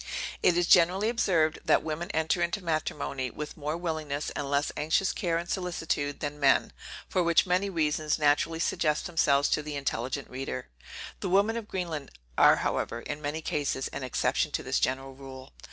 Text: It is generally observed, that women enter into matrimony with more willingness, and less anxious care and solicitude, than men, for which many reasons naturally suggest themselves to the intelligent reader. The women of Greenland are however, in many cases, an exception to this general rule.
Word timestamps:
It 0.41 0.57
is 0.57 0.65
generally 0.65 1.09
observed, 1.09 1.59
that 1.63 1.83
women 1.83 2.09
enter 2.09 2.41
into 2.41 2.63
matrimony 2.63 3.29
with 3.29 3.55
more 3.55 3.77
willingness, 3.77 4.31
and 4.31 4.49
less 4.49 4.71
anxious 4.75 5.13
care 5.13 5.37
and 5.37 5.47
solicitude, 5.47 6.21
than 6.21 6.39
men, 6.39 6.73
for 7.07 7.21
which 7.21 7.45
many 7.45 7.69
reasons 7.69 8.17
naturally 8.17 8.57
suggest 8.59 9.05
themselves 9.05 9.47
to 9.49 9.61
the 9.61 9.75
intelligent 9.75 10.27
reader. 10.27 10.69
The 11.19 11.29
women 11.29 11.55
of 11.55 11.67
Greenland 11.67 12.09
are 12.35 12.55
however, 12.55 13.01
in 13.01 13.21
many 13.21 13.41
cases, 13.43 13.89
an 13.89 14.01
exception 14.01 14.49
to 14.53 14.63
this 14.63 14.79
general 14.79 15.13
rule. 15.13 15.53